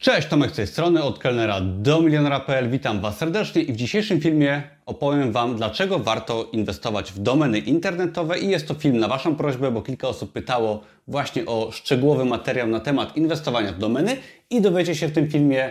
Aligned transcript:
Cześć, 0.00 0.28
Tomek 0.28 0.50
z 0.50 0.54
tej 0.54 0.66
strony, 0.66 1.02
od 1.02 1.18
kelnera 1.18 1.60
do 1.60 2.02
milionera.pl. 2.02 2.70
Witam 2.70 3.00
Was 3.00 3.18
serdecznie 3.18 3.62
i 3.62 3.72
w 3.72 3.76
dzisiejszym 3.76 4.20
filmie 4.20 4.62
opowiem 4.86 5.32
Wam, 5.32 5.56
dlaczego 5.56 5.98
warto 5.98 6.48
inwestować 6.52 7.12
w 7.12 7.18
domeny 7.18 7.58
internetowe 7.58 8.38
i 8.38 8.48
jest 8.48 8.68
to 8.68 8.74
film 8.74 8.98
na 8.98 9.08
Waszą 9.08 9.36
prośbę, 9.36 9.70
bo 9.70 9.82
kilka 9.82 10.08
osób 10.08 10.32
pytało 10.32 10.82
właśnie 11.08 11.46
o 11.46 11.70
szczegółowy 11.72 12.24
materiał 12.24 12.68
na 12.68 12.80
temat 12.80 13.16
inwestowania 13.16 13.72
w 13.72 13.78
domeny 13.78 14.16
i 14.50 14.60
dowiecie 14.60 14.94
się 14.94 15.08
w 15.08 15.12
tym 15.12 15.28
filmie 15.28 15.70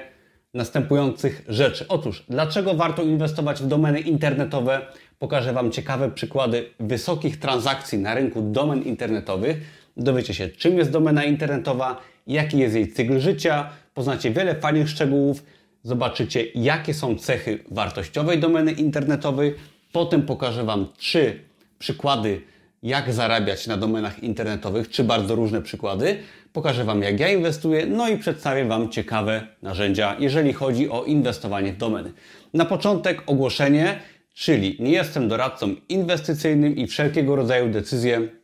następujących 0.54 1.46
rzeczy. 1.48 1.86
Otóż, 1.88 2.26
dlaczego 2.30 2.74
warto 2.74 3.04
inwestować 3.04 3.62
w 3.62 3.68
domeny 3.68 4.00
internetowe? 4.00 4.82
Pokażę 5.20 5.54
Wam 5.54 5.72
ciekawe 5.72 6.12
przykłady 6.12 6.70
wysokich 6.80 7.40
transakcji 7.40 7.98
na 7.98 8.16
rynku 8.16 8.42
domen 8.42 8.82
internetowych. 8.82 9.58
Dowiecie 9.98 10.34
się, 10.34 10.50
czym 10.50 10.78
jest 10.78 10.92
domena 10.92 11.24
internetowa, 11.24 12.02
jaki 12.28 12.58
jest 12.58 12.76
jej 12.76 12.92
cykl 12.92 13.20
życia, 13.20 13.70
poznacie 14.00 14.32
wiele 14.32 14.56
fajnych 14.56 14.90
szczegółów, 14.90 15.44
zobaczycie 15.84 16.46
jakie 16.56 16.94
są 16.94 17.16
cechy 17.16 17.64
wartościowej 17.72 18.40
domeny 18.40 18.72
internetowej. 18.72 19.56
Potem 19.92 20.22
pokażę 20.22 20.64
Wam 20.64 20.88
trzy 20.98 21.40
przykłady, 21.80 22.42
jak 22.84 23.14
zarabiać 23.14 23.68
na 23.68 23.78
domenach 23.78 24.24
internetowych, 24.24 24.88
trzy 24.88 25.04
bardzo 25.04 25.36
różne 25.36 25.62
przykłady. 25.62 26.18
Pokażę 26.54 26.84
Wam, 26.84 27.02
jak 27.02 27.20
ja 27.20 27.30
inwestuję, 27.30 27.86
no 27.86 28.10
i 28.10 28.18
przedstawię 28.18 28.66
Wam 28.66 28.90
ciekawe 28.90 29.48
narzędzia, 29.62 30.16
jeżeli 30.20 30.54
chodzi 30.54 30.90
o 30.90 31.04
inwestowanie 31.04 31.74
w 31.74 31.78
domeny. 31.78 32.14
Na 32.54 32.66
początek 32.66 33.24
ogłoszenie, 33.26 34.00
czyli 34.34 34.78
nie 34.80 34.92
jestem 34.92 35.28
doradcą 35.28 35.76
inwestycyjnym 35.90 36.76
i 36.76 36.88
wszelkiego 36.88 37.36
rodzaju 37.36 37.70
decyzje 37.70 38.39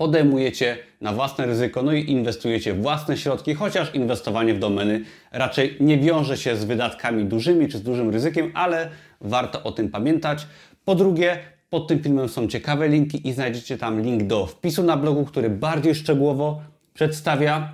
podejmujecie 0.00 0.78
na 1.00 1.12
własne 1.12 1.46
ryzyko, 1.46 1.82
no 1.82 1.92
i 1.92 2.10
inwestujecie 2.10 2.74
własne 2.74 3.16
środki, 3.16 3.54
chociaż 3.54 3.94
inwestowanie 3.94 4.54
w 4.54 4.58
domeny 4.58 5.04
raczej 5.32 5.76
nie 5.80 5.98
wiąże 5.98 6.36
się 6.36 6.56
z 6.56 6.64
wydatkami 6.64 7.24
dużymi 7.24 7.68
czy 7.68 7.78
z 7.78 7.82
dużym 7.82 8.10
ryzykiem, 8.10 8.52
ale 8.54 8.90
warto 9.20 9.62
o 9.62 9.72
tym 9.72 9.90
pamiętać. 9.90 10.46
Po 10.84 10.94
drugie, 10.94 11.38
pod 11.70 11.88
tym 11.88 12.02
filmem 12.02 12.28
są 12.28 12.48
ciekawe 12.48 12.88
linki 12.88 13.28
i 13.28 13.32
znajdziecie 13.32 13.78
tam 13.78 14.02
link 14.02 14.22
do 14.22 14.46
wpisu 14.46 14.82
na 14.82 14.96
blogu, 14.96 15.24
który 15.24 15.50
bardziej 15.50 15.94
szczegółowo 15.94 16.62
przedstawia 16.94 17.72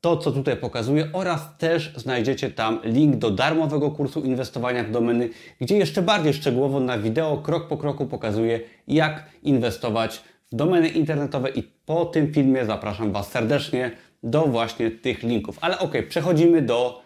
to, 0.00 0.16
co 0.16 0.32
tutaj 0.32 0.56
pokazuję 0.56 1.08
oraz 1.12 1.58
też 1.58 1.92
znajdziecie 1.96 2.50
tam 2.50 2.80
link 2.84 3.16
do 3.16 3.30
darmowego 3.30 3.90
kursu 3.90 4.20
inwestowania 4.20 4.84
w 4.84 4.90
domeny, 4.90 5.28
gdzie 5.60 5.76
jeszcze 5.76 6.02
bardziej 6.02 6.34
szczegółowo 6.34 6.80
na 6.80 6.98
wideo 6.98 7.36
krok 7.36 7.68
po 7.68 7.76
kroku 7.76 8.06
pokazuję, 8.06 8.60
jak 8.88 9.24
inwestować 9.42 10.22
domeny 10.52 10.88
internetowe 10.88 11.50
i 11.50 11.62
po 11.62 12.04
tym 12.04 12.32
filmie 12.32 12.64
zapraszam 12.64 13.12
Was 13.12 13.30
serdecznie 13.30 13.90
do 14.22 14.42
właśnie 14.46 14.90
tych 14.90 15.22
linków. 15.22 15.58
Ale 15.60 15.78
ok, 15.78 15.92
przechodzimy 16.08 16.62
do 16.62 17.02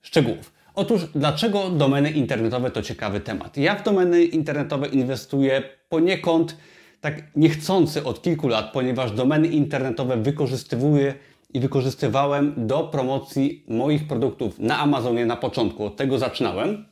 szczegółów. 0.00 0.52
Otóż, 0.74 1.02
dlaczego 1.14 1.70
domeny 1.70 2.10
internetowe 2.10 2.70
to 2.70 2.82
ciekawy 2.82 3.20
temat? 3.20 3.56
Ja 3.56 3.74
w 3.74 3.82
domeny 3.82 4.24
internetowe 4.24 4.86
inwestuję 4.86 5.62
poniekąd 5.88 6.56
tak 7.00 7.22
niechcący 7.36 8.04
od 8.04 8.22
kilku 8.22 8.48
lat, 8.48 8.72
ponieważ 8.72 9.12
domeny 9.12 9.48
internetowe 9.48 10.16
wykorzystywuję 10.16 11.14
i 11.54 11.60
wykorzystywałem 11.60 12.54
do 12.56 12.84
promocji 12.84 13.64
moich 13.68 14.08
produktów 14.08 14.58
na 14.58 14.78
Amazonie 14.78 15.26
na 15.26 15.36
początku. 15.36 15.84
Od 15.84 15.96
tego 15.96 16.18
zaczynałem. 16.18 16.86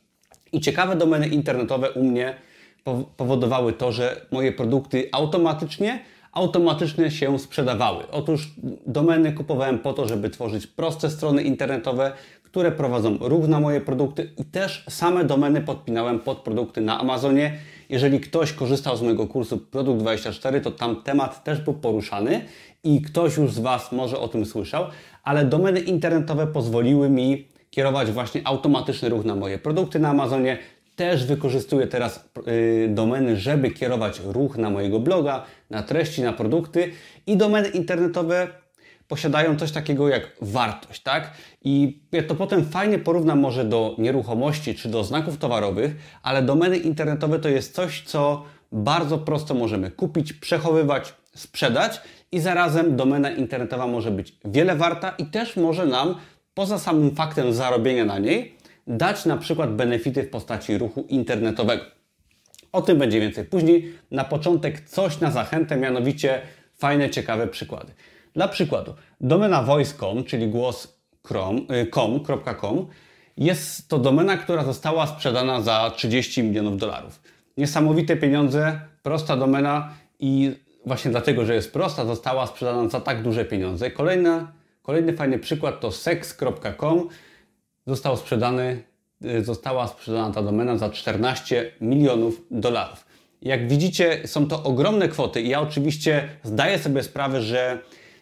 I 0.51 0.61
ciekawe 0.61 0.95
domeny 0.95 1.27
internetowe 1.27 1.91
u 1.91 2.03
mnie 2.03 2.35
powodowały 3.17 3.73
to, 3.73 3.91
że 3.91 4.21
moje 4.31 4.51
produkty 4.51 5.09
automatycznie 5.11 5.99
automatycznie 6.37 7.11
się 7.11 7.39
sprzedawały. 7.39 8.03
Otóż 8.11 8.53
domeny 8.87 9.33
kupowałem 9.33 9.79
po 9.79 9.93
to, 9.93 10.07
żeby 10.07 10.29
tworzyć 10.29 10.67
proste 10.67 11.09
strony 11.09 11.43
internetowe, 11.43 12.11
które 12.43 12.71
prowadzą 12.71 13.17
ruch 13.21 13.47
na 13.47 13.59
moje 13.59 13.81
produkty 13.81 14.31
i 14.37 14.45
też 14.45 14.85
same 14.89 15.23
domeny 15.23 15.61
podpinałem 15.61 16.19
pod 16.19 16.37
produkty 16.37 16.81
na 16.81 16.99
Amazonie. 16.99 17.53
Jeżeli 17.89 18.19
ktoś 18.19 18.53
korzystał 18.53 18.97
z 18.97 19.01
mojego 19.01 19.27
kursu 19.27 19.57
Produkt 19.57 19.99
24, 19.99 20.61
to 20.61 20.71
tam 20.71 21.03
temat 21.03 21.43
też 21.43 21.61
był 21.61 21.73
poruszany 21.73 22.41
i 22.83 23.01
ktoś 23.01 23.37
już 23.37 23.53
z 23.53 23.59
Was 23.59 23.91
może 23.91 24.19
o 24.19 24.27
tym 24.27 24.45
słyszał, 24.45 24.85
ale 25.23 25.45
domeny 25.45 25.79
internetowe 25.79 26.47
pozwoliły 26.47 27.09
mi 27.09 27.47
kierować 27.69 28.11
właśnie 28.11 28.41
automatyczny 28.43 29.09
ruch 29.09 29.25
na 29.25 29.35
moje 29.35 29.57
produkty 29.57 29.99
na 29.99 30.09
Amazonie, 30.09 30.57
też 30.97 31.25
wykorzystuję 31.25 31.87
teraz 31.87 32.29
yy, 32.45 32.87
domeny, 32.89 33.37
żeby 33.37 33.71
kierować 33.71 34.21
ruch 34.25 34.57
na 34.57 34.69
mojego 34.69 34.99
bloga, 34.99 35.45
na 35.69 35.83
treści, 35.83 36.21
na 36.21 36.33
produkty 36.33 36.91
i 37.27 37.37
domeny 37.37 37.67
internetowe 37.67 38.47
posiadają 39.07 39.55
coś 39.55 39.71
takiego 39.71 40.09
jak 40.09 40.31
wartość, 40.41 41.03
tak? 41.03 41.31
I 41.63 41.99
ja 42.11 42.23
to 42.23 42.35
potem 42.35 42.65
fajnie 42.65 42.99
porównam 42.99 43.39
może 43.39 43.65
do 43.65 43.95
nieruchomości 43.97 44.75
czy 44.75 44.89
do 44.89 45.03
znaków 45.03 45.37
towarowych, 45.37 45.95
ale 46.23 46.41
domeny 46.41 46.77
internetowe 46.77 47.39
to 47.39 47.49
jest 47.49 47.75
coś, 47.75 48.01
co 48.01 48.43
bardzo 48.71 49.17
prosto 49.17 49.53
możemy 49.53 49.91
kupić, 49.91 50.33
przechowywać, 50.33 51.13
sprzedać 51.35 52.01
i 52.31 52.39
zarazem 52.39 52.95
domena 52.95 53.31
internetowa 53.31 53.87
może 53.87 54.11
być 54.11 54.35
wiele 54.45 54.75
warta 54.75 55.09
i 55.09 55.25
też 55.25 55.55
może 55.55 55.85
nam 55.85 56.15
poza 56.53 56.79
samym 56.79 57.15
faktem 57.15 57.53
zarobienia 57.53 58.05
na 58.05 58.19
niej 58.19 58.56
dać 58.87 59.25
na 59.25 59.37
przykład 59.37 59.75
benefity 59.75 60.23
w 60.23 60.29
postaci 60.29 60.77
ruchu 60.77 61.05
internetowego. 61.09 61.83
O 62.71 62.81
tym 62.81 62.97
będzie 62.97 63.19
więcej 63.19 63.45
później. 63.45 63.93
Na 64.11 64.23
początek 64.23 64.81
coś 64.81 65.19
na 65.19 65.31
zachętę, 65.31 65.77
mianowicie 65.77 66.41
fajne, 66.77 67.09
ciekawe 67.09 67.47
przykłady. 67.47 67.93
Dla 68.33 68.47
przykładu, 68.47 68.93
domena 69.21 69.63
voice.com, 69.63 70.23
czyli 70.23 70.47
głos.com, 70.47 71.57
y, 72.77 72.85
jest 73.37 73.89
to 73.89 73.99
domena, 73.99 74.37
która 74.37 74.63
została 74.63 75.07
sprzedana 75.07 75.61
za 75.61 75.91
30 75.95 76.43
milionów 76.43 76.77
dolarów. 76.77 77.21
Niesamowite 77.57 78.15
pieniądze, 78.15 78.81
prosta 79.03 79.37
domena 79.37 79.93
i 80.19 80.55
właśnie 80.85 81.11
dlatego, 81.11 81.45
że 81.45 81.55
jest 81.55 81.73
prosta, 81.73 82.05
została 82.05 82.47
sprzedana 82.47 82.89
za 82.89 83.01
tak 83.01 83.23
duże 83.23 83.45
pieniądze. 83.45 83.91
Kolejna, 83.91 84.51
kolejny 84.81 85.13
fajny 85.13 85.39
przykład 85.39 85.79
to 85.79 85.91
sex.com, 85.91 87.09
został 87.87 88.17
sprzedany, 88.17 88.83
y, 89.25 89.43
została 89.43 89.87
sprzedana 89.87 90.33
ta 90.33 90.41
domena 90.41 90.77
za 90.77 90.89
14 90.89 91.71
milionów 91.81 92.41
dolarów. 92.51 93.05
Jak 93.41 93.67
widzicie, 93.67 94.27
są 94.27 94.47
to 94.47 94.63
ogromne 94.63 95.07
kwoty 95.07 95.41
i 95.41 95.49
ja 95.49 95.61
oczywiście 95.61 96.29
zdaję 96.43 96.79
sobie 96.79 97.03
sprawę, 97.03 97.41
że 97.41 97.79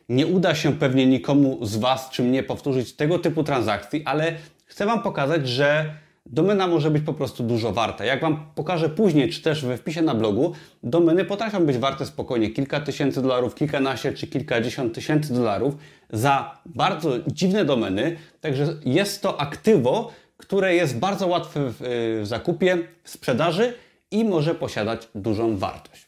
nie 0.10 0.28
uda 0.28 0.56
się 0.56 0.74
pewnie 0.74 1.06
nikomu 1.06 1.60
z 1.62 1.78
Was 1.78 2.10
czy 2.10 2.24
mnie 2.24 2.44
powtórzyć 2.44 2.96
tego 2.96 3.20
typu 3.20 3.44
transakcji, 3.44 4.04
ale 4.06 4.36
chcę 4.66 4.86
Wam 4.86 5.04
pokazać, 5.04 5.48
że 5.48 5.96
domena 6.26 6.68
może 6.68 6.92
być 6.92 7.04
po 7.04 7.14
prostu 7.14 7.44
dużo 7.44 7.72
warta. 7.72 8.06
Jak 8.06 8.22
Wam 8.22 8.46
pokażę 8.56 8.90
później, 8.90 9.30
czy 9.30 9.42
też 9.42 9.66
we 9.66 9.78
wpisie 9.78 10.02
na 10.02 10.16
blogu, 10.16 10.54
domeny 10.84 11.26
potrafią 11.26 11.66
być 11.66 11.78
warte 11.78 12.06
spokojnie 12.06 12.50
kilka 12.50 12.80
tysięcy 12.82 13.22
dolarów, 13.22 13.56
kilkanaście 13.56 14.14
czy 14.14 14.28
kilkadziesiąt 14.28 14.94
tysięcy 14.94 15.34
dolarów 15.34 15.76
za 16.10 16.62
bardzo 16.66 17.12
dziwne 17.28 17.66
domeny. 17.66 18.18
Także 18.42 18.76
jest 18.86 19.22
to 19.22 19.42
aktywo, 19.42 20.12
które 20.38 20.76
jest 20.76 21.00
bardzo 21.00 21.28
łatwe 21.28 21.60
w, 21.70 21.76
w 22.22 22.28
zakupie, 22.28 22.78
w 23.04 23.10
sprzedaży 23.10 23.74
i 24.12 24.26
może 24.26 24.56
posiadać 24.56 25.08
dużą 25.16 25.58
wartość. 25.58 26.08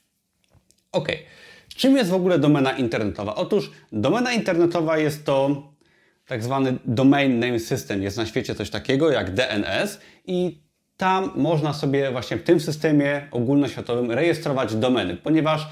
Ok. 0.91 1.07
Czym 1.75 1.97
jest 1.97 2.09
w 2.09 2.13
ogóle 2.13 2.39
domena 2.39 2.71
internetowa? 2.71 3.35
Otóż 3.35 3.71
domena 3.91 4.33
internetowa 4.33 4.97
jest 4.97 5.25
to 5.25 5.63
tak 6.27 6.43
zwany 6.43 6.77
Domain 6.85 7.39
Name 7.39 7.59
System. 7.59 8.03
Jest 8.03 8.17
na 8.17 8.25
świecie 8.25 8.55
coś 8.55 8.69
takiego 8.69 9.11
jak 9.11 9.33
DNS 9.33 9.99
i 10.25 10.61
tam 10.97 11.31
można 11.35 11.73
sobie 11.73 12.11
właśnie 12.11 12.37
w 12.37 12.43
tym 12.43 12.59
systemie 12.59 13.27
ogólnoświatowym 13.31 14.11
rejestrować 14.11 14.75
domeny, 14.75 15.17
ponieważ 15.17 15.67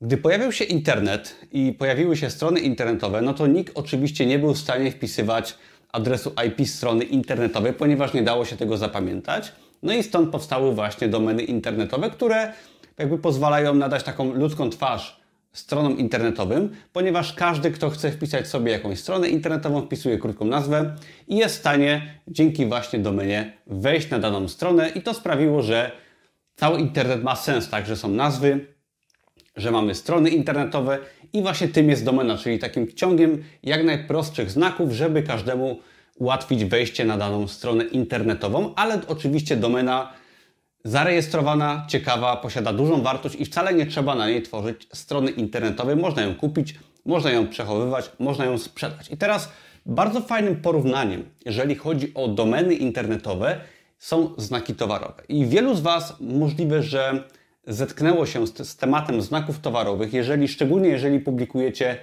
gdy 0.00 0.16
pojawił 0.16 0.52
się 0.52 0.64
internet 0.64 1.36
i 1.52 1.72
pojawiły 1.72 2.16
się 2.16 2.30
strony 2.30 2.60
internetowe, 2.60 3.20
no 3.22 3.34
to 3.34 3.46
nikt 3.46 3.78
oczywiście 3.78 4.26
nie 4.26 4.38
był 4.38 4.54
w 4.54 4.58
stanie 4.58 4.90
wpisywać 4.90 5.54
adresu 5.92 6.32
IP 6.46 6.68
strony 6.68 7.04
internetowej, 7.04 7.72
ponieważ 7.72 8.14
nie 8.14 8.22
dało 8.22 8.44
się 8.44 8.56
tego 8.56 8.76
zapamiętać. 8.76 9.52
No 9.82 9.92
i 9.92 10.02
stąd 10.02 10.30
powstały 10.30 10.74
właśnie 10.74 11.08
domeny 11.08 11.42
internetowe, 11.42 12.10
które 12.10 12.52
jakby 12.98 13.18
pozwalają 13.18 13.74
nadać 13.74 14.02
taką 14.02 14.34
ludzką 14.34 14.70
twarz 14.70 15.15
stronom 15.58 15.98
internetowym, 15.98 16.70
ponieważ 16.92 17.32
każdy, 17.32 17.70
kto 17.70 17.90
chce 17.90 18.12
wpisać 18.12 18.48
sobie 18.48 18.72
jakąś 18.72 18.98
stronę 18.98 19.28
internetową, 19.28 19.82
wpisuje 19.82 20.18
krótką 20.18 20.44
nazwę 20.44 20.94
i 21.28 21.36
jest 21.36 21.56
w 21.56 21.58
stanie 21.58 22.20
dzięki 22.28 22.66
właśnie 22.66 22.98
domenie 22.98 23.52
wejść 23.66 24.10
na 24.10 24.18
daną 24.18 24.48
stronę 24.48 24.88
i 24.88 25.02
to 25.02 25.14
sprawiło, 25.14 25.62
że 25.62 25.90
cały 26.56 26.80
internet 26.80 27.22
ma 27.22 27.36
sens, 27.36 27.68
tak, 27.68 27.86
że 27.86 27.96
są 27.96 28.08
nazwy, 28.08 28.66
że 29.56 29.70
mamy 29.70 29.94
strony 29.94 30.30
internetowe 30.30 30.98
i 31.32 31.42
właśnie 31.42 31.68
tym 31.68 31.90
jest 31.90 32.04
domena, 32.04 32.38
czyli 32.38 32.58
takim 32.58 32.92
ciągiem 32.92 33.44
jak 33.62 33.84
najprostszych 33.84 34.50
znaków, 34.50 34.92
żeby 34.92 35.22
każdemu 35.22 35.80
ułatwić 36.18 36.64
wejście 36.64 37.04
na 37.04 37.16
daną 37.16 37.48
stronę 37.48 37.84
internetową, 37.84 38.74
ale 38.74 39.00
oczywiście 39.08 39.56
domena 39.56 40.12
zarejestrowana, 40.86 41.86
ciekawa, 41.88 42.36
posiada 42.36 42.72
dużą 42.72 43.02
wartość 43.02 43.34
i 43.34 43.44
wcale 43.44 43.74
nie 43.74 43.86
trzeba 43.86 44.14
na 44.14 44.28
niej 44.28 44.42
tworzyć 44.42 44.88
strony 44.92 45.30
internetowej. 45.30 45.96
Można 45.96 46.22
ją 46.22 46.34
kupić, 46.34 46.74
można 47.04 47.30
ją 47.30 47.48
przechowywać, 47.48 48.10
można 48.18 48.44
ją 48.44 48.58
sprzedać. 48.58 49.10
I 49.10 49.16
teraz 49.16 49.52
bardzo 49.86 50.20
fajnym 50.20 50.56
porównaniem, 50.56 51.24
jeżeli 51.44 51.74
chodzi 51.74 52.14
o 52.14 52.28
domeny 52.28 52.74
internetowe, 52.74 53.60
są 53.98 54.34
znaki 54.36 54.74
towarowe. 54.74 55.22
I 55.28 55.46
wielu 55.46 55.74
z 55.74 55.80
Was 55.80 56.14
możliwe, 56.20 56.82
że 56.82 57.24
zetknęło 57.66 58.26
się 58.26 58.46
z, 58.46 58.68
z 58.68 58.76
tematem 58.76 59.22
znaków 59.22 59.58
towarowych, 59.58 60.12
jeżeli 60.12 60.48
szczególnie 60.48 60.88
jeżeli 60.88 61.20
publikujecie 61.20 61.96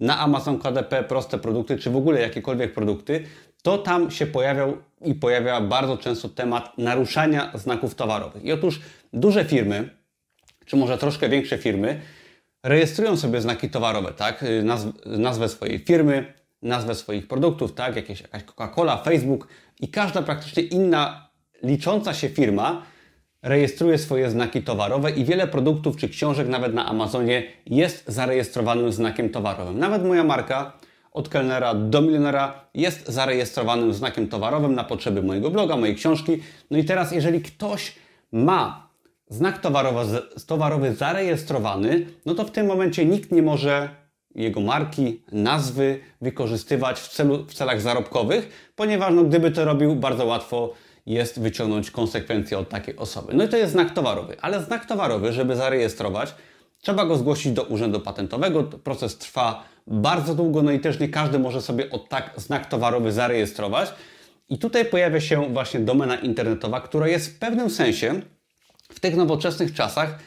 na 0.00 0.18
Amazon 0.18 0.58
KDP 0.58 1.02
proste 1.02 1.38
produkty, 1.38 1.78
czy 1.78 1.90
w 1.90 1.96
ogóle 1.96 2.20
jakiekolwiek 2.20 2.74
produkty, 2.74 3.24
to 3.62 3.78
tam 3.78 4.10
się 4.10 4.26
pojawiał 4.26 4.76
i 5.04 5.14
pojawia 5.14 5.60
bardzo 5.60 5.96
często 5.96 6.28
temat 6.28 6.78
naruszania 6.78 7.50
znaków 7.54 7.94
towarowych. 7.94 8.44
I 8.44 8.52
otóż 8.52 8.80
duże 9.12 9.44
firmy, 9.44 9.88
czy 10.66 10.76
może 10.76 10.98
troszkę 10.98 11.28
większe 11.28 11.58
firmy, 11.58 12.00
rejestrują 12.62 13.16
sobie 13.16 13.40
znaki 13.40 13.70
towarowe, 13.70 14.12
tak? 14.12 14.44
Nazw 14.62 14.88
nazwę 15.06 15.48
swojej 15.48 15.78
firmy, 15.78 16.34
nazwę 16.62 16.94
swoich 16.94 17.28
produktów, 17.28 17.74
tak? 17.74 17.96
Jakieś, 17.96 18.20
jakaś 18.20 18.42
Coca-Cola, 18.44 19.04
Facebook 19.04 19.48
i 19.80 19.88
każda 19.88 20.22
praktycznie 20.22 20.62
inna 20.62 21.28
licząca 21.62 22.14
się 22.14 22.28
firma 22.28 22.82
rejestruje 23.44 23.98
swoje 23.98 24.30
znaki 24.30 24.62
towarowe 24.62 25.10
i 25.10 25.24
wiele 25.24 25.46
produktów 25.46 25.96
czy 25.96 26.08
książek 26.08 26.48
nawet 26.48 26.74
na 26.74 26.86
Amazonie 26.86 27.42
jest 27.66 28.04
zarejestrowanym 28.08 28.92
znakiem 28.92 29.30
towarowym. 29.30 29.78
Nawet 29.78 30.04
moja 30.04 30.24
marka 30.24 30.72
od 31.14 31.28
kelnera 31.28 31.74
do 31.74 32.02
milionera 32.02 32.54
jest 32.74 33.08
zarejestrowanym 33.08 33.94
znakiem 33.94 34.28
towarowym 34.28 34.74
na 34.74 34.84
potrzeby 34.84 35.22
mojego 35.22 35.50
bloga, 35.50 35.76
mojej 35.76 35.94
książki. 35.94 36.42
No 36.70 36.78
i 36.78 36.84
teraz 36.84 37.12
jeżeli 37.12 37.40
ktoś 37.42 37.94
ma 38.32 38.88
znak 39.28 39.58
towarowy, 39.58 40.22
towarowy 40.46 40.94
zarejestrowany, 40.94 42.06
no 42.26 42.34
to 42.34 42.44
w 42.44 42.50
tym 42.50 42.66
momencie 42.66 43.04
nikt 43.04 43.32
nie 43.32 43.42
może 43.42 43.88
jego 44.34 44.60
marki, 44.60 45.22
nazwy 45.32 46.00
wykorzystywać 46.20 47.00
w, 47.00 47.08
celu, 47.08 47.44
w 47.44 47.54
celach 47.54 47.80
zarobkowych, 47.80 48.72
ponieważ 48.76 49.14
no, 49.14 49.24
gdyby 49.24 49.50
to 49.50 49.64
robił, 49.64 49.96
bardzo 49.96 50.24
łatwo 50.24 50.72
jest 51.06 51.40
wyciągnąć 51.40 51.90
konsekwencje 51.90 52.58
od 52.58 52.68
takiej 52.68 52.96
osoby. 52.96 53.34
No 53.34 53.44
i 53.44 53.48
to 53.48 53.56
jest 53.56 53.72
znak 53.72 53.94
towarowy, 53.94 54.36
ale 54.40 54.62
znak 54.62 54.86
towarowy, 54.86 55.32
żeby 55.32 55.56
zarejestrować, 55.56 56.34
trzeba 56.80 57.04
go 57.04 57.16
zgłosić 57.16 57.52
do 57.52 57.62
Urzędu 57.62 58.00
Patentowego. 58.00 58.62
Proces 58.62 59.18
trwa 59.18 59.73
bardzo 59.86 60.34
długo, 60.34 60.62
no 60.62 60.70
i 60.70 60.80
też 60.80 61.00
nie 61.00 61.08
każdy 61.08 61.38
może 61.38 61.62
sobie 61.62 61.90
od 61.90 62.08
tak 62.08 62.30
znak 62.36 62.66
towarowy 62.66 63.12
zarejestrować. 63.12 63.94
I 64.48 64.58
tutaj 64.58 64.84
pojawia 64.84 65.20
się 65.20 65.52
właśnie 65.52 65.80
domena 65.80 66.16
internetowa, 66.16 66.80
która 66.80 67.08
jest 67.08 67.36
w 67.36 67.38
pewnym 67.38 67.70
sensie 67.70 68.20
w 68.88 69.00
tych 69.00 69.16
nowoczesnych 69.16 69.74
czasach 69.74 70.18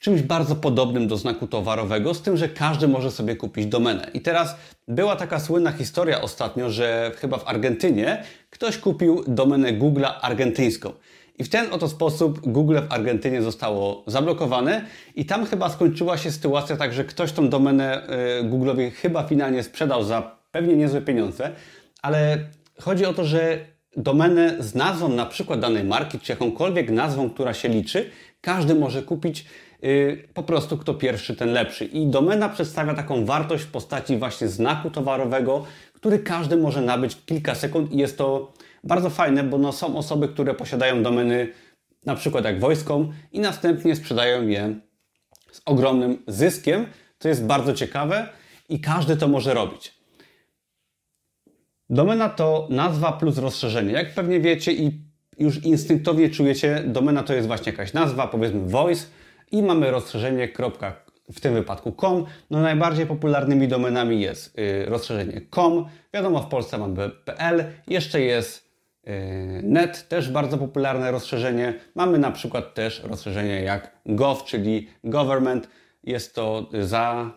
czymś 0.00 0.22
bardzo 0.22 0.56
podobnym 0.56 1.08
do 1.08 1.16
znaku 1.16 1.46
towarowego, 1.46 2.14
z 2.14 2.22
tym, 2.22 2.36
że 2.36 2.48
każdy 2.48 2.88
może 2.88 3.10
sobie 3.10 3.36
kupić 3.36 3.66
domenę. 3.66 4.10
I 4.14 4.20
teraz 4.20 4.54
była 4.88 5.16
taka 5.16 5.40
słynna 5.40 5.72
historia 5.72 6.20
ostatnio, 6.20 6.70
że 6.70 7.12
chyba 7.16 7.38
w 7.38 7.48
Argentynie 7.48 8.24
ktoś 8.50 8.78
kupił 8.78 9.24
domenę 9.26 9.72
Google'a 9.72 10.12
argentyńską. 10.20 10.92
I 11.38 11.44
w 11.44 11.48
ten 11.48 11.72
oto 11.72 11.88
sposób 11.88 12.40
Google 12.40 12.78
w 12.88 12.92
Argentynie 12.92 13.42
zostało 13.42 14.04
zablokowane. 14.06 14.84
I 15.14 15.24
tam 15.24 15.46
chyba 15.46 15.68
skończyła 15.68 16.16
się 16.16 16.32
sytuacja 16.32 16.76
tak, 16.76 16.92
że 16.92 17.04
ktoś 17.04 17.32
tą 17.32 17.48
domenę 17.48 18.02
y, 18.40 18.44
Google'owi 18.44 18.90
chyba 18.90 19.22
finalnie 19.22 19.62
sprzedał 19.62 20.04
za 20.04 20.38
pewnie 20.52 20.76
niezłe 20.76 21.00
pieniądze, 21.00 21.50
ale 22.02 22.38
chodzi 22.80 23.06
o 23.06 23.14
to, 23.14 23.24
że 23.24 23.58
domenę 23.96 24.56
z 24.58 24.74
nazwą 24.74 25.08
na 25.08 25.26
przykład 25.26 25.60
danej 25.60 25.84
marki, 25.84 26.18
czy 26.18 26.32
jakąkolwiek 26.32 26.90
nazwą, 26.90 27.30
która 27.30 27.54
się 27.54 27.68
liczy, 27.68 28.10
każdy 28.40 28.74
może 28.74 29.02
kupić 29.02 29.46
Y, 29.84 30.28
po 30.34 30.42
prostu 30.42 30.78
kto 30.78 30.94
pierwszy, 30.94 31.36
ten 31.36 31.52
lepszy. 31.52 31.84
I 31.84 32.06
domena 32.06 32.48
przedstawia 32.48 32.94
taką 32.94 33.24
wartość 33.24 33.64
w 33.64 33.70
postaci 33.70 34.16
właśnie 34.16 34.48
znaku 34.48 34.90
towarowego, 34.90 35.64
który 35.94 36.18
każdy 36.18 36.56
może 36.56 36.82
nabyć 36.82 37.14
w 37.14 37.24
kilka 37.24 37.54
sekund 37.54 37.92
i 37.92 37.96
jest 37.96 38.18
to 38.18 38.52
bardzo 38.84 39.10
fajne, 39.10 39.44
bo 39.44 39.58
no 39.58 39.72
są 39.72 39.96
osoby, 39.96 40.28
które 40.28 40.54
posiadają 40.54 41.02
domeny 41.02 41.48
na 42.06 42.14
przykład 42.14 42.44
jak 42.44 42.60
wojską 42.60 43.12
i 43.32 43.40
następnie 43.40 43.96
sprzedają 43.96 44.46
je 44.46 44.80
z 45.52 45.62
ogromnym 45.64 46.22
zyskiem, 46.26 46.86
co 47.18 47.28
jest 47.28 47.46
bardzo 47.46 47.74
ciekawe 47.74 48.28
i 48.68 48.80
każdy 48.80 49.16
to 49.16 49.28
może 49.28 49.54
robić. 49.54 49.94
Domena 51.90 52.28
to 52.28 52.66
nazwa 52.70 53.12
plus 53.12 53.38
rozszerzenie. 53.38 53.92
Jak 53.92 54.14
pewnie 54.14 54.40
wiecie 54.40 54.72
i 54.72 55.08
już 55.38 55.64
instynktownie 55.64 56.30
czujecie, 56.30 56.82
domena 56.86 57.22
to 57.22 57.34
jest 57.34 57.46
właśnie 57.46 57.72
jakaś 57.72 57.92
nazwa, 57.92 58.26
powiedzmy 58.26 58.60
voice, 58.60 59.06
i 59.50 59.62
mamy 59.62 59.90
rozszerzenie 59.90 60.48
w 61.32 61.40
tym 61.40 61.54
wypadku 61.54 61.92
com. 61.92 62.26
No 62.50 62.60
najbardziej 62.60 63.06
popularnymi 63.06 63.68
domenami 63.68 64.20
jest 64.20 64.58
y, 64.58 64.86
rozszerzenie 64.86 65.40
com, 65.50 65.88
wiadomo 66.14 66.42
w 66.42 66.48
Polsce 66.48 66.78
mamy 66.78 67.10
.pl, 67.10 67.64
jeszcze 67.86 68.20
jest 68.20 68.67
net, 69.62 70.08
też 70.08 70.30
bardzo 70.30 70.58
popularne 70.58 71.10
rozszerzenie. 71.10 71.74
Mamy 71.94 72.18
na 72.18 72.30
przykład 72.30 72.74
też 72.74 73.02
rozszerzenie 73.04 73.62
jak 73.62 73.92
gov, 74.06 74.44
czyli 74.46 74.88
government. 75.04 75.68
Jest 76.04 76.34
to 76.34 76.70
za, 76.80 77.30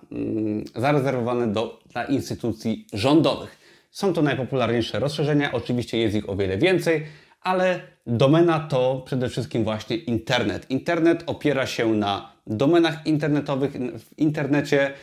y, 0.76 0.82
zarezerwowane 0.82 1.48
do, 1.48 1.80
dla 1.92 2.06
instytucji 2.06 2.88
rządowych. 2.94 3.58
Są 3.92 4.14
to 4.14 4.22
najpopularniejsze 4.22 5.00
rozszerzenia, 5.00 5.52
oczywiście 5.52 5.98
jest 5.98 6.16
ich 6.16 6.30
o 6.30 6.36
wiele 6.36 6.58
więcej, 6.58 7.06
ale 7.42 7.80
domena 8.08 8.60
to 8.60 9.02
przede 9.06 9.30
wszystkim 9.30 9.64
właśnie 9.64 9.96
internet. 9.96 10.72
Internet 10.72 11.24
opiera 11.26 11.66
się 11.66 11.94
na 11.94 12.32
domenach 12.48 13.08
internetowych. 13.08 13.72
W 14.00 14.20
internecie 14.20 14.94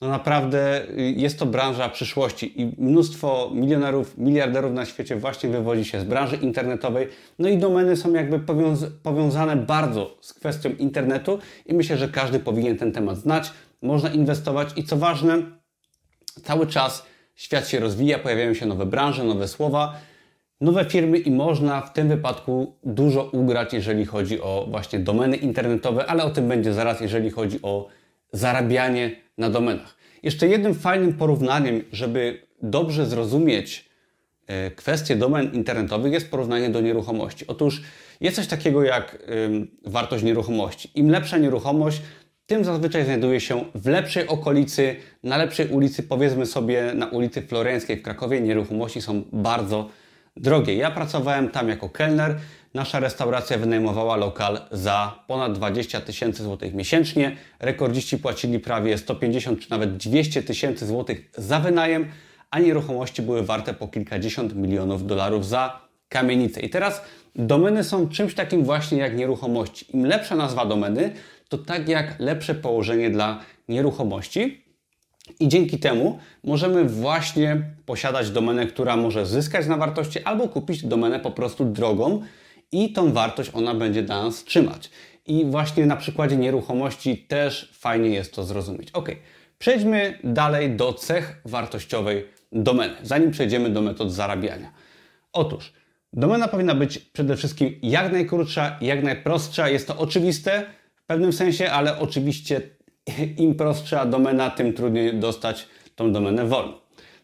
no 0.00 0.08
naprawdę 0.08 0.86
jest 0.96 1.38
to 1.38 1.46
branża 1.46 1.88
przyszłości 1.88 2.62
i 2.62 2.74
mnóstwo 2.78 3.50
milionerów, 3.54 4.18
miliarderów 4.18 4.72
na 4.72 4.84
świecie 4.84 5.16
właśnie 5.16 5.50
wywodzi 5.50 5.84
się 5.84 6.00
z 6.00 6.04
branży 6.04 6.36
internetowej. 6.36 7.08
No 7.38 7.48
i 7.48 7.58
domeny 7.58 7.96
są 7.96 8.12
jakby 8.12 8.38
powiąz 8.40 8.86
powiązane 9.02 9.56
bardzo 9.56 10.16
z 10.20 10.34
kwestią 10.34 10.70
internetu 10.70 11.38
i 11.66 11.74
myślę, 11.74 11.96
że 11.96 12.08
każdy 12.08 12.38
powinien 12.38 12.76
ten 12.76 12.92
temat 12.92 13.16
znać. 13.16 13.52
Można 13.82 14.10
inwestować 14.10 14.68
i 14.76 14.84
co 14.84 14.96
ważne, 14.96 15.42
cały 16.42 16.66
czas 16.66 17.06
świat 17.34 17.68
się 17.68 17.80
rozwija, 17.80 18.18
pojawiają 18.18 18.54
się 18.54 18.66
nowe 18.66 18.86
branże, 18.86 19.24
nowe 19.24 19.48
słowa 19.48 19.94
nowe 20.60 20.84
firmy 20.84 21.18
i 21.18 21.30
można 21.30 21.80
w 21.80 21.92
tym 21.92 22.08
wypadku 22.08 22.76
dużo 22.84 23.24
ugrać, 23.32 23.72
jeżeli 23.72 24.06
chodzi 24.06 24.40
o 24.40 24.66
właśnie 24.70 24.98
domeny 24.98 25.36
internetowe, 25.36 26.06
ale 26.06 26.24
o 26.24 26.30
tym 26.30 26.48
będzie 26.48 26.72
zaraz, 26.72 27.00
jeżeli 27.00 27.30
chodzi 27.30 27.62
o 27.62 27.88
zarabianie 28.32 29.27
na 29.38 29.50
domenach. 29.50 29.96
Jeszcze 30.22 30.48
jednym 30.48 30.74
fajnym 30.74 31.12
porównaniem, 31.12 31.82
żeby 31.92 32.42
dobrze 32.62 33.06
zrozumieć 33.06 33.88
e, 34.46 34.70
kwestię 34.70 35.16
domen 35.16 35.54
internetowych 35.54 36.12
jest 36.12 36.30
porównanie 36.30 36.70
do 36.70 36.80
nieruchomości. 36.80 37.46
Otóż 37.46 37.82
jest 38.20 38.36
coś 38.36 38.46
takiego 38.46 38.82
jak 38.82 39.18
wartość 39.86 40.24
nieruchomości. 40.24 40.90
Im 40.94 41.10
lepsza 41.10 41.38
nieruchomość, 41.38 42.02
tym 42.46 42.64
zazwyczaj 42.64 43.04
znajduje 43.04 43.40
się 43.40 43.64
w 43.74 43.86
lepszej 43.86 44.28
okolicy, 44.28 44.96
na 45.22 45.36
lepszej 45.36 45.68
ulicy, 45.68 46.02
powiedzmy 46.02 46.46
sobie 46.46 46.92
na 46.94 47.06
ulicy 47.06 47.42
Florenckiej 47.42 47.96
w 47.96 48.02
Krakowie. 48.02 48.40
Nieruchomości 48.40 49.02
są 49.02 49.22
bardzo 49.32 49.88
drogie. 50.40 50.74
Ja 50.74 50.90
pracowałem 50.90 51.48
tam 51.48 51.68
jako 51.68 51.88
kelner. 51.88 52.36
Nasza 52.74 53.00
restauracja 53.00 53.58
wynajmowała 53.58 54.16
lokal 54.16 54.60
za 54.70 55.24
ponad 55.26 55.52
20 55.52 56.00
tysięcy 56.00 56.42
złotych 56.42 56.74
miesięcznie. 56.74 57.36
Rekordziści 57.60 58.18
płacili 58.18 58.58
prawie 58.58 58.98
150 58.98 59.60
czy 59.60 59.70
nawet 59.70 59.96
200 59.96 60.42
tysięcy 60.42 60.86
złotych 60.86 61.30
za 61.36 61.60
wynajem, 61.60 62.06
a 62.50 62.58
nieruchomości 62.58 63.22
były 63.22 63.42
warte 63.42 63.74
po 63.74 63.88
kilkadziesiąt 63.88 64.54
milionów 64.54 65.06
dolarów 65.06 65.46
za 65.46 65.80
kamienicę. 66.08 66.60
I 66.60 66.70
teraz 66.70 67.02
domeny 67.36 67.84
są 67.84 68.08
czymś 68.08 68.34
takim 68.34 68.64
właśnie 68.64 68.98
jak 68.98 69.16
nieruchomości. 69.16 69.96
Im 69.96 70.06
lepsza 70.06 70.36
nazwa 70.36 70.66
domeny, 70.66 71.12
to 71.48 71.58
tak 71.58 71.88
jak 71.88 72.14
lepsze 72.18 72.54
położenie 72.54 73.10
dla 73.10 73.40
nieruchomości. 73.68 74.67
I 75.40 75.48
dzięki 75.48 75.78
temu 75.78 76.18
możemy 76.44 76.84
właśnie 76.84 77.62
posiadać 77.86 78.30
domenę, 78.30 78.66
która 78.66 78.96
może 78.96 79.26
zyskać 79.26 79.66
na 79.66 79.76
wartości, 79.76 80.22
albo 80.22 80.48
kupić 80.48 80.84
domenę 80.84 81.20
po 81.20 81.30
prostu 81.30 81.64
drogą 81.64 82.22
i 82.72 82.92
tą 82.92 83.12
wartość 83.12 83.50
ona 83.54 83.74
będzie 83.74 84.02
dla 84.02 84.22
nas 84.22 84.44
trzymać. 84.44 84.90
I 85.26 85.44
właśnie 85.44 85.86
na 85.86 85.96
przykładzie 85.96 86.36
nieruchomości 86.36 87.16
też 87.16 87.72
fajnie 87.74 88.08
jest 88.08 88.34
to 88.34 88.44
zrozumieć. 88.44 88.90
Ok, 88.90 89.10
przejdźmy 89.58 90.18
dalej 90.24 90.70
do 90.70 90.92
cech 90.92 91.40
wartościowej 91.44 92.24
domeny, 92.52 92.94
zanim 93.02 93.30
przejdziemy 93.30 93.70
do 93.70 93.82
metod 93.82 94.12
zarabiania. 94.12 94.72
Otóż 95.32 95.72
domena 96.12 96.48
powinna 96.48 96.74
być 96.74 96.98
przede 96.98 97.36
wszystkim 97.36 97.78
jak 97.82 98.12
najkrótsza, 98.12 98.76
jak 98.80 99.02
najprostsza. 99.02 99.68
Jest 99.68 99.86
to 99.86 99.98
oczywiste 99.98 100.66
w 100.94 101.06
pewnym 101.06 101.32
sensie, 101.32 101.70
ale 101.70 101.98
oczywiście 101.98 102.60
im 103.38 103.54
prostsza 103.54 104.06
domena, 104.06 104.50
tym 104.50 104.72
trudniej 104.72 105.14
dostać 105.14 105.68
tą 105.96 106.12
domenę 106.12 106.44
wolną. 106.44 106.72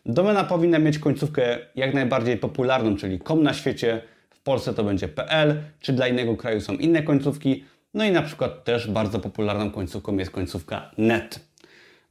Domena 0.06 0.44
powinna 0.44 0.78
mieć 0.78 0.98
końcówkę 0.98 1.58
jak 1.74 1.94
najbardziej 1.94 2.36
popularną, 2.36 2.96
czyli 2.96 3.18
kom 3.18 3.42
na 3.42 3.54
świecie. 3.54 4.02
W 4.30 4.42
Polsce 4.42 4.74
to 4.74 4.84
będzie 4.84 5.08
PL, 5.08 5.62
czy 5.80 5.92
dla 5.92 6.08
innego 6.08 6.36
kraju 6.36 6.60
są 6.60 6.72
inne 6.72 7.02
końcówki. 7.02 7.64
No 7.94 8.04
i 8.04 8.10
na 8.10 8.22
przykład 8.22 8.64
też 8.64 8.90
bardzo 8.90 9.20
popularną 9.20 9.70
końcówką 9.70 10.16
jest 10.16 10.30
końcówka 10.30 10.90
net. 10.98 11.40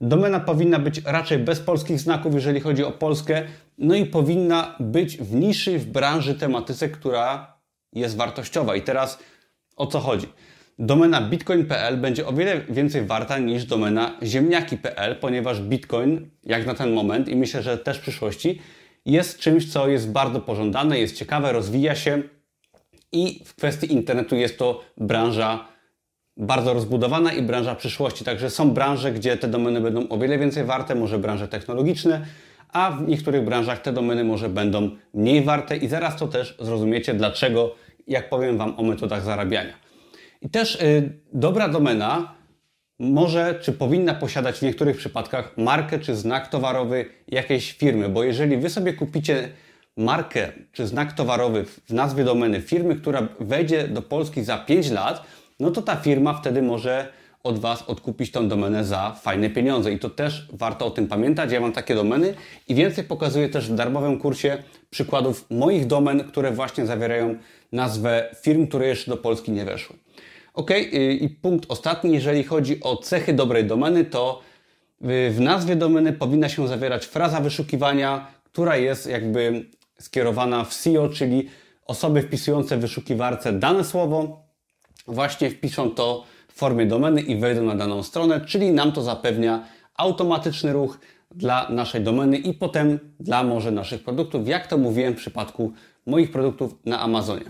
Domena 0.02 0.40
powinna 0.40 0.80
być 0.80 1.02
raczej 1.06 1.40
bez 1.40 1.60
polskich 1.60 2.00
znaków, 2.00 2.34
jeżeli 2.34 2.60
chodzi 2.60 2.84
o 2.84 2.92
Polskę, 2.92 3.44
no 3.78 3.96
i 3.96 4.06
powinna 4.06 4.76
być 4.80 5.18
w 5.18 5.36
niszy, 5.36 5.80
w 5.80 5.86
branży, 5.86 6.36
tematyce, 6.36 6.90
która 6.90 7.58
jest 7.94 8.18
wartościowa. 8.18 8.76
I 8.76 8.82
teraz 8.82 9.20
o 9.76 9.88
co 9.88 10.00
chodzi? 10.00 10.28
Domena 10.80 11.22
bitcoin.pl 11.22 11.98
będzie 11.98 12.28
o 12.28 12.34
wiele 12.34 12.62
więcej 12.70 13.06
warta 13.06 13.38
niż 13.38 13.66
domena 13.66 14.18
ziemniaki.pl, 14.24 15.16
ponieważ 15.16 15.62
bitcoin, 15.62 16.30
jak 16.44 16.66
na 16.66 16.74
ten 16.74 16.94
moment 16.94 17.30
i 17.30 17.36
myślę, 17.36 17.64
że 17.64 17.78
też 17.78 17.98
w 17.98 18.02
przyszłości, 18.02 18.62
jest 19.06 19.40
czymś, 19.40 19.72
co 19.72 19.88
jest 19.88 20.12
bardzo 20.12 20.40
pożądane, 20.40 21.00
jest 21.00 21.16
ciekawe, 21.16 21.52
rozwija 21.52 21.96
się 21.96 22.22
i 23.12 23.42
w 23.46 23.56
kwestii 23.56 23.94
internetu 23.94 24.36
jest 24.36 24.60
to 24.60 24.82
branża 24.98 25.68
bardzo 26.38 26.74
rozbudowana 26.74 27.34
i 27.34 27.42
branża 27.42 27.76
przyszłości. 27.76 28.26
Także 28.26 28.50
są 28.50 28.72
branże, 28.72 29.12
gdzie 29.12 29.38
te 29.38 29.48
domeny 29.48 29.82
będą 29.82 30.10
o 30.10 30.18
wiele 30.18 30.38
więcej 30.38 30.64
warte, 30.64 30.96
może 30.96 31.20
branże 31.20 31.48
technologiczne, 31.48 32.26
a 32.70 32.92
w 32.92 33.08
niektórych 33.08 33.46
branżach 33.46 33.82
te 33.82 33.94
domeny 33.94 34.24
może 34.24 34.50
będą 34.50 34.90
mniej 35.14 35.44
warte 35.44 35.78
i 35.78 35.88
zaraz 35.88 36.18
to 36.18 36.28
też 36.28 36.58
zrozumiecie, 36.60 37.14
dlaczego, 37.14 37.76
jak 38.08 38.30
powiem 38.30 38.58
Wam 38.58 38.80
o 38.80 38.84
metodach 38.84 39.24
zarabiania. 39.24 39.83
I 40.44 40.50
też 40.50 40.76
y, 40.76 41.20
dobra 41.34 41.70
domena 41.70 42.36
może 43.00 43.60
czy 43.62 43.74
powinna 43.74 44.14
posiadać 44.14 44.60
w 44.60 44.62
niektórych 44.62 44.98
przypadkach 44.98 45.58
markę 45.58 46.00
czy 46.00 46.16
znak 46.16 46.48
towarowy 46.48 47.06
jakiejś 47.28 47.72
firmy, 47.72 48.10
bo 48.10 48.24
jeżeli 48.24 48.58
Wy 48.58 48.70
sobie 48.70 48.94
kupicie 48.94 49.50
markę 49.98 50.52
czy 50.72 50.88
znak 50.88 51.14
towarowy 51.14 51.66
w 51.66 51.94
nazwie 51.94 52.24
domeny 52.24 52.62
firmy, 52.62 52.96
która 52.96 53.28
wejdzie 53.40 53.88
do 53.88 54.02
Polski 54.02 54.44
za 54.44 54.58
5 54.58 54.92
lat, 54.92 55.24
no 55.60 55.72
to 55.72 55.82
ta 55.82 55.96
firma 55.96 56.34
wtedy 56.34 56.62
może 56.62 57.08
od 57.44 57.60
Was 57.60 57.82
odkupić 57.82 58.32
tą 58.32 58.48
domenę 58.48 58.86
za 58.86 59.12
fajne 59.22 59.50
pieniądze. 59.50 59.92
I 59.92 60.00
to 60.00 60.10
też 60.10 60.48
warto 60.54 60.86
o 60.86 60.92
tym 60.92 61.08
pamiętać. 61.08 61.52
Ja 61.52 61.60
mam 61.60 61.72
takie 61.72 61.96
domeny 61.96 62.34
i 62.68 62.76
więcej 62.76 63.04
pokazuję 63.04 63.50
też 63.50 63.72
w 63.72 63.76
darmowym 63.76 64.20
kursie 64.20 64.64
przykładów 64.90 65.46
moich 65.50 65.88
domen, 65.88 66.24
które 66.24 66.52
właśnie 66.52 66.86
zawierają 66.86 67.36
nazwę 67.72 68.36
firm, 68.42 68.68
które 68.68 68.88
jeszcze 68.88 69.12
do 69.12 69.18
Polski 69.18 69.52
nie 69.52 69.66
weszły. 69.66 69.96
Ok, 70.54 70.70
i 71.20 71.30
punkt 71.42 71.72
ostatni, 71.72 72.14
jeżeli 72.14 72.44
chodzi 72.44 72.80
o 72.82 72.98
cechy 72.98 73.34
dobrej 73.34 73.66
domeny, 73.66 74.06
to 74.06 74.42
w 75.02 75.38
nazwie 75.40 75.76
domeny 75.76 76.14
powinna 76.14 76.50
się 76.50 76.68
zawierać 76.68 77.06
fraza 77.06 77.40
wyszukiwania, 77.40 78.28
która 78.44 78.78
jest 78.78 79.08
jakby 79.08 79.66
skierowana 80.00 80.64
w 80.64 80.74
SEO, 80.74 81.10
czyli 81.10 81.50
osoby 81.86 82.22
wpisujące 82.22 82.78
w 82.78 82.80
wyszukiwarce 82.80 83.54
dane 83.54 83.84
słowo 83.84 84.44
właśnie 85.08 85.50
wpiszą 85.50 85.92
to 85.92 86.24
w 86.48 86.54
formie 86.54 86.86
domeny 86.86 87.22
i 87.22 87.36
wejdą 87.36 87.64
na 87.64 87.76
daną 87.76 88.04
stronę, 88.04 88.42
czyli 88.42 88.72
nam 88.72 88.92
to 88.92 89.02
zapewnia 89.02 89.66
automatyczny 89.98 90.74
ruch 90.74 91.00
dla 91.32 91.70
naszej 91.70 92.02
domeny 92.02 92.38
i 92.38 92.54
potem 92.54 93.00
dla 93.20 93.44
może 93.44 93.72
naszych 93.72 94.04
produktów, 94.04 94.48
jak 94.48 94.68
to 94.68 94.78
mówiłem 94.78 95.14
w 95.14 95.18
przypadku 95.18 95.74
moich 96.06 96.32
produktów 96.32 96.76
na 96.86 97.00
Amazonie. 97.00 97.46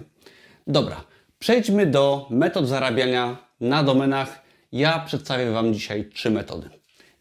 Dobra, 0.67 1.03
przejdźmy 1.43 1.85
do 1.85 2.27
metod 2.29 2.67
zarabiania 2.67 3.37
na 3.61 3.83
domenach. 3.83 4.41
Ja 4.71 4.99
przedstawię 4.99 5.51
Wam 5.51 5.73
dzisiaj 5.73 6.09
trzy 6.09 6.31
metody 6.31 6.69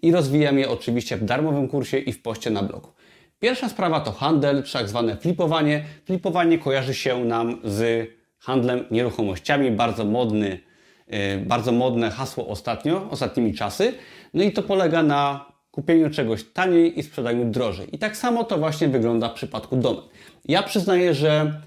i 0.03 0.13
rozwijam 0.13 0.59
je 0.59 0.71
oczywiście 0.71 1.17
w 1.17 1.25
darmowym 1.25 1.69
kursie 1.69 1.99
i 1.99 2.13
w 2.13 2.23
poście 2.23 2.51
na 2.51 2.63
blogu. 2.63 2.89
Pierwsza 3.41 3.69
sprawa 3.69 4.01
to 4.01 4.13
handel, 4.13 4.63
czy 4.63 4.73
tak 4.73 4.89
zwane 4.89 5.17
flipowanie. 5.17 5.85
Flipowanie 6.05 6.59
kojarzy 6.59 6.95
się 6.95 7.25
nam 7.25 7.61
z 7.65 8.09
handlem 8.39 8.85
nieruchomościami, 8.91 9.71
bardzo 9.71 10.05
modny, 10.05 10.61
e, 11.07 11.39
bardzo 11.39 11.73
modne 11.73 12.11
hasło 12.11 12.49
ostatnio, 12.49 13.11
ostatnimi 13.11 13.55
czasy. 13.55 13.95
No 14.35 14.43
i 14.43 14.53
to 14.53 14.63
polega 14.63 15.03
na 15.03 15.47
kupieniu 15.71 16.11
czegoś 16.11 16.45
taniej 16.45 16.99
i 16.99 17.03
sprzedaniu 17.03 17.45
drożej. 17.45 17.95
I 17.95 17.99
tak 17.99 18.17
samo 18.17 18.45
to 18.45 18.59
właśnie 18.59 18.89
wygląda 18.89 19.29
w 19.29 19.35
przypadku 19.35 19.77
domen. 19.77 20.05
Ja 20.45 20.63
przyznaję, 20.63 21.15
że 21.15 21.61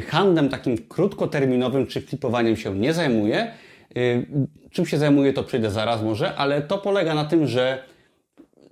handlem 0.00 0.48
takim 0.48 0.78
krótkoterminowym 0.78 1.86
czy 1.86 2.00
flipowaniem 2.00 2.56
się 2.56 2.78
nie 2.78 2.92
zajmuję. 2.92 3.38
E, 3.40 3.50
czym 4.70 4.86
się 4.86 4.98
zajmuję, 4.98 5.32
to 5.32 5.44
przyjdę 5.44 5.70
zaraz 5.70 6.02
może, 6.02 6.34
ale 6.34 6.62
to 6.62 6.78
polega 6.78 7.14
na 7.14 7.24
tym, 7.24 7.46
że 7.46 7.82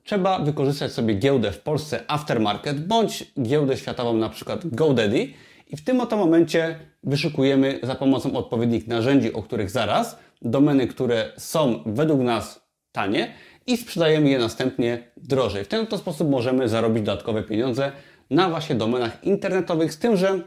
trzeba 0.05 0.39
wykorzystać 0.39 0.93
sobie 0.93 1.15
giełdę 1.15 1.53
w 1.53 1.61
Polsce 1.61 2.01
Aftermarket 2.09 2.87
bądź 2.87 3.33
giełdę 3.43 3.77
światową 3.77 4.17
na 4.17 4.29
przykład 4.29 4.67
GoDaddy 4.67 5.29
i 5.67 5.77
w 5.77 5.85
tym 5.85 6.01
oto 6.01 6.17
momencie 6.17 6.79
wyszukujemy 7.05 7.81
za 7.83 7.95
pomocą 7.95 8.37
odpowiednich 8.37 8.87
narzędzi, 8.87 9.33
o 9.33 9.43
których 9.43 9.71
zaraz, 9.71 10.19
domeny, 10.43 10.87
które 10.87 11.33
są 11.37 11.83
według 11.87 12.21
nas 12.21 12.67
tanie 12.93 13.35
i 13.67 13.77
sprzedajemy 13.77 14.31
je 14.31 14.39
następnie 14.39 15.13
drożej. 15.17 15.65
W 15.65 15.69
ten 15.69 15.81
oto 15.81 15.99
sposób 15.99 16.31
możemy 16.31 16.69
zarobić 16.69 17.05
dodatkowe 17.05 17.43
pieniądze 17.43 17.93
na 18.31 18.49
właśnie 18.49 18.75
domenach 18.75 19.25
internetowych, 19.25 19.93
z 19.93 19.99
tym, 19.99 20.17
że 20.17 20.41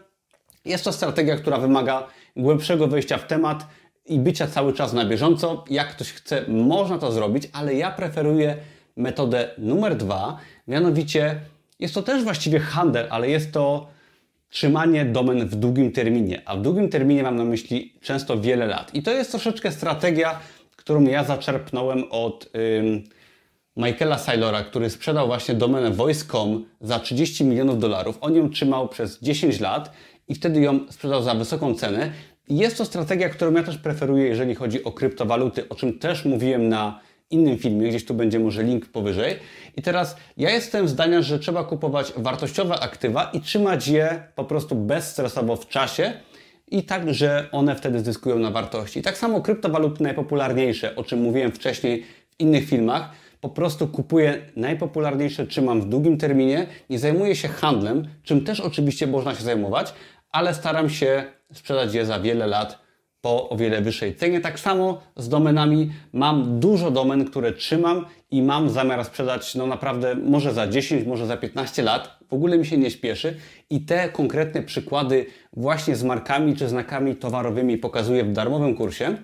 jest 0.66 0.84
to 0.84 0.92
strategia, 0.92 1.36
która 1.36 1.58
wymaga 1.58 2.08
głębszego 2.36 2.88
wejścia 2.88 3.18
w 3.18 3.28
temat 3.28 3.68
i 4.06 4.20
bycia 4.20 4.48
cały 4.48 4.74
czas 4.74 4.94
na 4.94 5.06
bieżąco. 5.06 5.66
Jak 5.70 5.90
ktoś 5.90 6.12
chce, 6.12 6.46
można 6.48 6.98
to 6.98 7.12
zrobić, 7.12 7.50
ale 7.54 7.76
ja 7.76 7.92
preferuję 7.92 8.58
metodę 8.98 9.50
numer 9.58 9.96
dwa, 9.96 10.38
mianowicie 10.68 11.40
jest 11.80 11.94
to 11.94 12.02
też 12.02 12.24
właściwie 12.24 12.60
handel, 12.60 13.08
ale 13.10 13.30
jest 13.30 13.52
to 13.52 13.88
trzymanie 14.50 15.06
domen 15.06 15.48
w 15.48 15.56
długim 15.56 15.92
terminie, 15.92 16.42
a 16.46 16.56
w 16.56 16.62
długim 16.62 16.90
terminie 16.90 17.24
mam 17.24 17.36
na 17.36 17.44
myśli 17.44 17.94
często 18.02 18.40
wiele 18.40 18.68
lat. 18.68 18.96
I 18.96 19.04
to 19.04 19.12
jest 19.12 19.32
troszeczkę 19.32 19.72
strategia, 19.72 20.40
którą 20.76 21.04
ja 21.04 21.24
zaczerpnąłem 21.24 22.04
od 22.12 22.50
ym, 22.80 23.04
Michaela 23.78 24.18
Saylora, 24.18 24.64
który 24.64 24.90
sprzedał 24.90 25.28
właśnie 25.28 25.56
domenę 25.56 25.92
Voice.com 25.92 26.66
za 26.82 27.00
30 27.00 27.46
milionów 27.46 27.80
dolarów. 27.80 28.18
On 28.22 28.36
ją 28.36 28.50
trzymał 28.50 28.88
przez 28.90 29.20
10 29.22 29.60
lat 29.60 29.92
i 30.28 30.36
wtedy 30.36 30.62
ją 30.62 30.80
sprzedał 30.90 31.24
za 31.24 31.34
wysoką 31.34 31.76
cenę. 31.76 32.12
I 32.48 32.58
jest 32.58 32.78
to 32.78 32.86
strategia, 32.86 33.30
którą 33.30 33.54
ja 33.54 33.64
też 33.64 33.78
preferuję, 33.78 34.26
jeżeli 34.26 34.56
chodzi 34.56 34.84
o 34.84 34.92
kryptowaluty, 34.92 35.70
o 35.70 35.76
czym 35.76 36.00
też 36.00 36.26
mówiłem 36.26 36.70
na 36.70 37.00
innym 37.30 37.58
filmie, 37.58 37.90
gdzieś 37.90 38.06
tu 38.06 38.14
będzie 38.14 38.40
może 38.40 38.64
link 38.64 38.86
powyżej. 38.86 39.36
I 39.78 39.82
teraz 39.82 40.16
ja 40.38 40.50
jestem 40.50 40.88
zdania, 40.88 41.22
że 41.22 41.40
trzeba 41.40 41.64
kupować 41.64 42.14
wartościowe 42.18 42.80
aktywa 42.80 43.24
i 43.34 43.42
trzymać 43.42 43.88
je 43.88 44.24
po 44.36 44.44
prostu 44.44 44.76
bezstresowo 44.76 45.56
w 45.56 45.68
czasie 45.68 46.14
i 46.68 46.84
tak, 46.84 47.14
że 47.14 47.50
one 47.52 47.76
wtedy 47.76 48.00
zyskują 48.00 48.40
na 48.40 48.52
wartości. 48.52 49.00
I 49.00 49.04
tak 49.04 49.18
samo 49.18 49.42
kryptowaluty 49.42 50.04
najpopularniejsze, 50.04 50.96
o 50.96 51.04
czym 51.04 51.22
mówiłem 51.22 51.52
wcześniej 51.52 52.04
w 52.32 52.40
innych 52.40 52.66
filmach, 52.66 53.10
po 53.42 53.50
prostu 53.50 53.88
kupuję 53.88 54.42
najpopularniejsze, 54.56 55.48
trzymam 55.48 55.82
w 55.82 55.86
długim 55.86 56.18
terminie, 56.18 56.68
nie 56.90 57.00
zajmuję 57.00 57.36
się 57.36 57.48
handlem, 57.48 58.08
czym 58.24 58.44
też 58.44 58.60
oczywiście 58.60 59.08
można 59.08 59.36
się 59.36 59.44
zajmować, 59.44 59.94
ale 60.34 60.54
staram 60.54 60.90
się 60.90 61.24
sprzedać 61.54 61.94
je 61.94 62.06
za 62.06 62.20
wiele 62.20 62.48
lat 62.48 62.84
po 63.22 63.50
o 63.50 63.58
wiele 63.58 63.82
wyższej 63.82 64.16
cenie. 64.16 64.42
Tak 64.42 64.60
samo 64.60 65.02
z 65.16 65.30
domenami 65.30 65.92
mam 66.14 66.60
dużo 66.60 66.92
domen, 66.92 67.26
które 67.26 67.52
trzymam 67.52 68.06
i 68.32 68.42
mam 68.42 68.70
zamiar 68.70 69.06
sprzedać 69.06 69.56
no 69.56 69.68
naprawdę 69.68 70.16
może 70.16 70.54
za 70.54 70.68
10, 70.68 71.08
może 71.08 71.26
za 71.28 71.38
15 71.38 71.84
lat. 71.84 72.18
W 72.30 72.34
ogóle 72.34 72.58
mi 72.58 72.66
się 72.66 72.78
nie 72.78 72.92
śpieszy 72.92 73.38
i 73.70 73.86
te 73.86 74.10
konkretne 74.10 74.64
przykłady 74.64 75.26
właśnie 75.54 75.96
z 75.96 76.04
markami 76.04 76.56
czy 76.56 76.70
znakami 76.70 77.16
towarowymi 77.16 77.78
pokazuję 77.78 78.24
w 78.24 78.32
darmowym 78.32 78.76
kursie. 78.76 79.18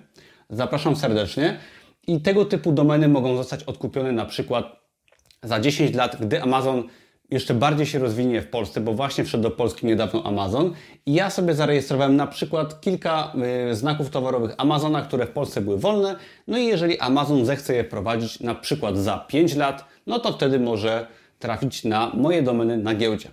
Zapraszam 0.50 0.96
serdecznie. 0.96 1.58
I 2.06 2.20
tego 2.20 2.44
typu 2.44 2.72
domeny 2.72 3.08
mogą 3.08 3.36
zostać 3.36 3.64
odkupione 3.64 4.12
na 4.12 4.26
przykład 4.26 4.80
za 5.42 5.60
10 5.60 5.94
lat, 5.94 6.16
gdy 6.20 6.42
Amazon 6.42 6.88
jeszcze 7.30 7.54
bardziej 7.54 7.86
się 7.86 7.98
rozwinie 7.98 8.42
w 8.42 8.46
Polsce, 8.46 8.80
bo 8.80 8.94
właśnie 8.94 9.24
wszedł 9.24 9.42
do 9.42 9.50
Polski 9.50 9.86
niedawno 9.86 10.24
Amazon 10.24 10.74
i 11.06 11.14
ja 11.14 11.30
sobie 11.30 11.54
zarejestrowałem 11.54 12.16
na 12.16 12.26
przykład 12.26 12.80
kilka 12.80 13.32
y, 13.70 13.74
znaków 13.74 14.10
towarowych 14.10 14.54
Amazona, 14.58 15.02
które 15.02 15.26
w 15.26 15.30
Polsce 15.30 15.60
były 15.60 15.78
wolne. 15.78 16.16
No 16.46 16.58
i 16.58 16.66
jeżeli 16.66 16.98
Amazon 16.98 17.46
zechce 17.46 17.74
je 17.74 17.84
prowadzić 17.84 18.40
na 18.40 18.54
przykład 18.54 18.98
za 18.98 19.18
5 19.18 19.56
lat, 19.56 19.84
no 20.06 20.18
to 20.18 20.32
wtedy 20.32 20.60
może 20.60 21.06
trafić 21.38 21.84
na 21.84 22.10
moje 22.14 22.42
domeny 22.42 22.76
na 22.76 22.94
giełdzie. 22.94 23.30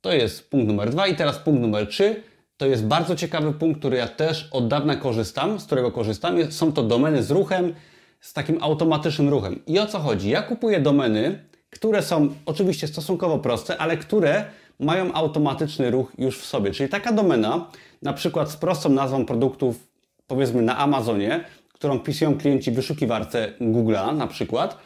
To 0.00 0.12
jest 0.12 0.50
punkt 0.50 0.68
numer 0.68 0.90
dwa 0.90 1.06
i 1.06 1.16
teraz 1.16 1.38
punkt 1.38 1.62
numer 1.62 1.88
trzy. 1.88 2.22
To 2.56 2.66
jest 2.66 2.86
bardzo 2.86 3.16
ciekawy 3.16 3.52
punkt, 3.52 3.78
który 3.78 3.96
ja 3.96 4.08
też 4.08 4.48
od 4.52 4.68
dawna 4.68 4.96
korzystam, 4.96 5.60
z 5.60 5.64
którego 5.64 5.92
korzystam. 5.92 6.52
Są 6.52 6.72
to 6.72 6.82
domeny 6.82 7.22
z 7.22 7.30
ruchem, 7.30 7.74
z 8.20 8.32
takim 8.32 8.62
automatycznym 8.62 9.28
ruchem. 9.28 9.60
I 9.66 9.78
o 9.78 9.86
co 9.86 9.98
chodzi? 9.98 10.30
Ja 10.30 10.42
kupuję 10.42 10.80
domeny, 10.80 11.44
które 11.74 12.02
są 12.02 12.28
oczywiście 12.46 12.88
stosunkowo 12.88 13.38
proste, 13.38 13.78
ale 13.78 13.96
które 13.96 14.44
mają 14.80 15.12
automatyczny 15.12 15.90
ruch 15.90 16.12
już 16.18 16.38
w 16.38 16.46
sobie. 16.46 16.70
Czyli 16.70 16.88
taka 16.88 17.12
domena, 17.12 17.66
na 18.02 18.12
przykład 18.12 18.50
z 18.50 18.56
prostą 18.56 18.88
nazwą 18.88 19.26
produktów, 19.26 19.88
powiedzmy 20.26 20.62
na 20.62 20.78
Amazonie, 20.78 21.44
którą 21.72 21.98
pisują 21.98 22.38
klienci 22.38 22.70
w 22.70 22.74
wyszukiwarce 22.74 23.52
Google'a 23.60 24.16
na 24.16 24.26
przykład, 24.26 24.78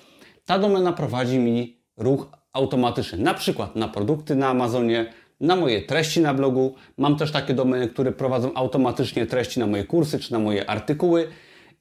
ta 0.44 0.58
domena 0.58 0.92
prowadzi 0.92 1.38
mi 1.38 1.80
ruch 1.96 2.26
automatyczny. 2.52 3.18
Na 3.18 3.34
przykład 3.34 3.76
na 3.76 3.88
produkty 3.88 4.34
na 4.34 4.48
Amazonie, 4.48 5.12
na 5.40 5.56
moje 5.56 5.82
treści 5.82 6.20
na 6.20 6.34
blogu. 6.34 6.74
Mam 6.96 7.16
też 7.16 7.32
takie 7.32 7.54
domeny, 7.54 7.88
które 7.88 8.12
prowadzą 8.12 8.54
automatycznie 8.54 9.26
treści 9.26 9.60
na 9.60 9.66
moje 9.66 9.84
kursy 9.84 10.18
czy 10.18 10.32
na 10.32 10.38
moje 10.38 10.70
artykuły 10.70 11.28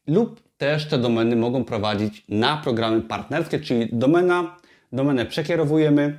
lub 0.07 0.41
też 0.57 0.87
te 0.87 0.97
domeny 0.97 1.35
mogą 1.35 1.63
prowadzić 1.63 2.25
na 2.29 2.57
programy 2.57 3.01
partnerskie, 3.01 3.59
czyli 3.59 3.89
domena, 3.91 4.57
domenę 4.91 5.25
przekierowujemy 5.25 6.17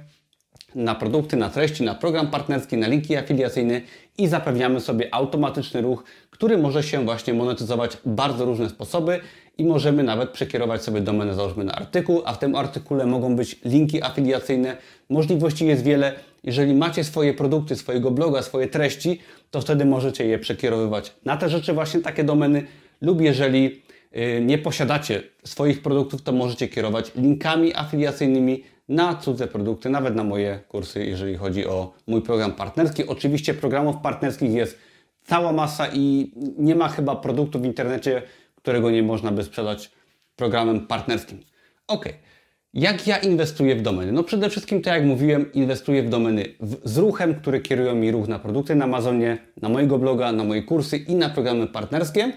na 0.74 0.94
produkty, 0.94 1.36
na 1.36 1.50
treści, 1.50 1.82
na 1.82 1.94
program 1.94 2.30
partnerski, 2.30 2.76
na 2.76 2.88
linki 2.88 3.16
afiliacyjne 3.16 3.80
i 4.18 4.28
zapewniamy 4.28 4.80
sobie 4.80 5.14
automatyczny 5.14 5.80
ruch, 5.80 6.04
który 6.30 6.58
może 6.58 6.82
się 6.82 7.04
właśnie 7.04 7.34
monetyzować 7.34 7.98
bardzo 8.06 8.44
różne 8.44 8.68
sposoby 8.68 9.20
i 9.58 9.64
możemy 9.64 10.02
nawet 10.02 10.30
przekierować 10.30 10.82
sobie 10.82 11.00
domenę 11.00 11.34
załóżmy 11.34 11.64
na 11.64 11.72
artykuł, 11.72 12.22
a 12.24 12.32
w 12.32 12.38
tym 12.38 12.54
artykule 12.54 13.06
mogą 13.06 13.36
być 13.36 13.60
linki 13.64 14.02
afiliacyjne. 14.02 14.76
Możliwości 15.08 15.66
jest 15.66 15.84
wiele. 15.84 16.12
Jeżeli 16.44 16.74
macie 16.74 17.04
swoje 17.04 17.34
produkty, 17.34 17.76
swojego 17.76 18.10
bloga, 18.10 18.42
swoje 18.42 18.68
treści, 18.68 19.20
to 19.50 19.60
wtedy 19.60 19.84
możecie 19.84 20.26
je 20.26 20.38
przekierowywać 20.38 21.12
na 21.24 21.36
te 21.36 21.48
rzeczy, 21.48 21.72
właśnie 21.72 22.00
takie 22.00 22.24
domeny 22.24 22.66
lub 23.00 23.20
jeżeli 23.20 23.82
nie 24.40 24.58
posiadacie 24.58 25.22
swoich 25.44 25.82
produktów, 25.82 26.22
to 26.22 26.32
możecie 26.32 26.68
kierować 26.68 27.12
linkami 27.16 27.74
afiliacyjnymi 27.74 28.64
na 28.88 29.14
cudze 29.14 29.48
produkty, 29.48 29.90
nawet 29.90 30.14
na 30.14 30.24
moje 30.24 30.60
kursy, 30.68 31.04
jeżeli 31.04 31.36
chodzi 31.36 31.66
o 31.66 31.92
mój 32.06 32.22
program 32.22 32.52
partnerski. 32.52 33.06
Oczywiście 33.06 33.54
programów 33.54 33.96
partnerskich 34.02 34.52
jest 34.52 34.78
cała 35.22 35.52
masa 35.52 35.88
i 35.92 36.32
nie 36.58 36.74
ma 36.74 36.88
chyba 36.88 37.16
produktu 37.16 37.60
w 37.60 37.64
internecie, 37.64 38.22
którego 38.54 38.90
nie 38.90 39.02
można 39.02 39.32
by 39.32 39.44
sprzedać 39.44 39.90
programem 40.36 40.86
partnerskim. 40.86 41.40
Ok. 41.86 42.08
Jak 42.74 43.06
ja 43.06 43.18
inwestuję 43.18 43.76
w 43.76 43.82
domeny? 43.82 44.12
No 44.12 44.22
przede 44.22 44.50
wszystkim, 44.50 44.82
tak 44.82 44.94
jak 44.94 45.04
mówiłem, 45.04 45.52
inwestuję 45.52 46.02
w 46.02 46.08
domeny 46.08 46.44
w, 46.60 46.88
z 46.88 46.98
ruchem, 46.98 47.34
które 47.34 47.60
kierują 47.60 47.94
mi 47.94 48.10
ruch 48.10 48.28
na 48.28 48.38
produkty 48.38 48.74
na 48.74 48.84
Amazonie, 48.84 49.38
na 49.62 49.68
mojego 49.68 49.98
bloga, 49.98 50.32
na 50.32 50.44
moje 50.44 50.62
kursy 50.62 50.96
i 50.96 51.14
na 51.14 51.28
programy 51.28 51.66
partnerskie. 51.66 52.32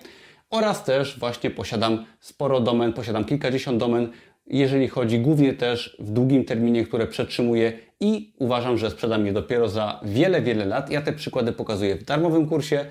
Oraz 0.51 0.83
też 0.83 1.19
właśnie 1.19 1.49
posiadam 1.49 2.05
sporo 2.19 2.59
domen, 2.59 2.93
posiadam 2.93 3.25
kilkadziesiąt 3.25 3.77
domen, 3.77 4.09
jeżeli 4.47 4.87
chodzi 4.87 5.19
głównie 5.19 5.53
też 5.53 5.97
w 5.99 6.11
długim 6.11 6.45
terminie, 6.45 6.85
które 6.85 7.07
przetrzymuję 7.07 7.73
i 7.99 8.33
uważam, 8.39 8.77
że 8.77 8.91
sprzedam 8.91 9.25
je 9.25 9.33
dopiero 9.33 9.69
za 9.69 9.99
wiele, 10.03 10.41
wiele 10.41 10.65
lat. 10.65 10.91
Ja 10.91 11.01
te 11.01 11.13
przykłady 11.13 11.51
pokazuję 11.51 11.95
w 11.95 12.03
darmowym 12.03 12.47
kursie 12.47 12.85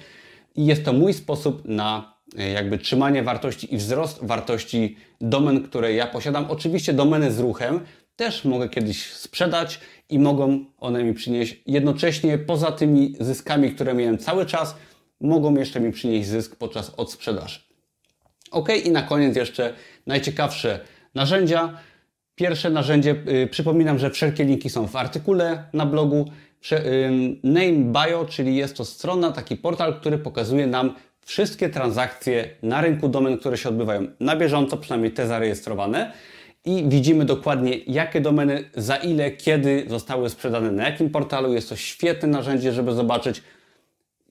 i 0.57 0.67
jest 0.67 0.85
to 0.85 0.93
mój 0.93 1.15
sposób 1.15 1.63
na 1.65 2.15
e, 2.39 2.51
jakby 2.51 2.79
trzymanie 2.79 3.23
wartości 3.23 3.75
i 3.75 3.77
wzrost 3.77 4.19
wartości 4.23 4.97
domen, 5.21 5.63
które 5.63 5.93
ja 5.93 6.07
posiadam. 6.07 6.47
Oczywiście 6.49 6.93
domeny 6.93 7.33
z 7.33 7.39
ruchem 7.39 7.81
też 8.17 8.45
mogę 8.45 8.69
kiedyś 8.69 9.13
sprzedać 9.13 9.81
i 10.09 10.19
mogą 10.19 10.65
one 10.79 11.05
mi 11.05 11.15
przynieść 11.15 11.61
jednocześnie 11.67 12.39
poza 12.39 12.73
tymi 12.73 13.15
zyskami, 13.21 13.71
które 13.71 13.95
miałem 13.95 14.19
cały 14.19 14.47
czas, 14.47 14.77
mogą 15.21 15.55
jeszcze 15.55 15.81
mi 15.81 15.93
przynieść 15.93 16.29
zysk 16.29 16.57
podczas 16.57 16.93
odsprzedaży. 16.97 17.61
Ok, 18.51 18.69
i 18.85 18.91
na 18.91 19.03
koniec 19.03 19.37
jeszcze 19.37 19.75
najciekawsze 20.07 20.81
narzędzia. 21.15 21.79
Pierwsze 22.35 22.71
narzędzie, 22.71 23.15
yy, 23.27 23.47
przypominam, 23.47 23.99
że 23.99 24.11
wszelkie 24.11 24.45
linki 24.45 24.71
są 24.71 24.87
w 24.87 24.97
artykule 24.97 25.65
na 25.73 25.87
blogu. 25.87 26.31
Prze, 26.61 26.77
yy, 26.77 27.37
name 27.43 27.73
Bio, 27.73 28.25
czyli 28.25 28.57
jest 28.57 28.77
to 28.77 28.85
strona, 28.85 29.33
taki 29.33 29.57
portal, 29.57 30.01
który 30.01 30.19
pokazuje 30.19 30.67
nam 30.67 30.95
wszystkie 31.27 31.69
transakcje 31.69 32.51
na 32.63 32.81
rynku 32.81 33.09
domen, 33.09 33.39
które 33.39 33.57
się 33.57 33.69
odbywają 33.69 34.07
na 34.21 34.37
bieżąco, 34.37 34.77
przynajmniej 34.77 35.13
te 35.13 35.27
zarejestrowane. 35.27 36.13
I 36.65 36.85
widzimy 36.89 37.25
dokładnie, 37.25 37.79
jakie 37.87 38.21
domeny, 38.21 38.65
za 38.77 38.97
ile, 38.97 39.31
kiedy 39.31 39.85
zostały 39.89 40.31
sprzedane, 40.31 40.73
na 40.73 40.89
jakim 40.89 41.11
portalu. 41.11 41.55
Jest 41.55 41.69
to 41.69 41.77
świetne 41.77 42.29
narzędzie, 42.29 42.73
żeby 42.73 42.93
zobaczyć, 42.93 43.43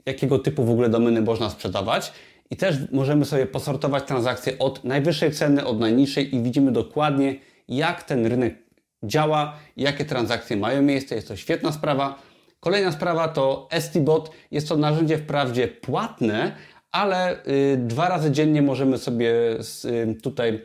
jakiego 0.05 0.39
typu 0.39 0.65
w 0.65 0.69
ogóle 0.69 0.89
domeny 0.89 1.21
można 1.21 1.49
sprzedawać. 1.49 2.13
I 2.49 2.55
też 2.55 2.75
możemy 2.91 3.25
sobie 3.25 3.45
posortować 3.45 4.03
transakcje 4.03 4.59
od 4.59 4.83
najwyższej 4.83 5.31
ceny, 5.31 5.65
od 5.65 5.79
najniższej 5.79 6.35
i 6.35 6.43
widzimy 6.43 6.71
dokładnie, 6.71 7.35
jak 7.67 8.03
ten 8.03 8.25
rynek 8.25 8.55
działa, 9.03 9.57
jakie 9.77 10.05
transakcje 10.05 10.57
mają 10.57 10.81
miejsce. 10.81 11.15
Jest 11.15 11.27
to 11.27 11.35
świetna 11.35 11.71
sprawa. 11.71 12.21
Kolejna 12.59 12.91
sprawa 12.91 13.27
to 13.27 13.67
STBot. 13.79 14.31
Jest 14.51 14.69
to 14.69 14.77
narzędzie 14.77 15.17
wprawdzie 15.17 15.67
płatne, 15.67 16.55
ale 16.91 17.45
y, 17.47 17.77
dwa 17.77 18.09
razy 18.09 18.31
dziennie 18.31 18.61
możemy 18.61 18.97
sobie 18.97 19.31
y, 19.85 20.15
tutaj 20.23 20.61